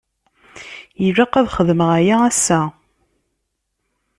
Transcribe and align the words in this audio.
Ilaq 1.05 1.33
ad 1.39 1.47
xedmeɣ 1.55 1.89
aya 1.99 2.15
ass-a. 2.29 2.61